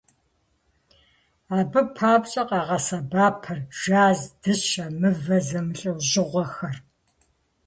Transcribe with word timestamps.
Абы 1.57 1.81
папщӀэ 1.95 2.43
къагъэсэбэпырт 2.49 3.67
жэз, 3.81 4.19
дыщэ, 4.41 4.85
мывэ 4.99 5.37
зэмылӀэужьыгъуэхэр. 5.47 6.77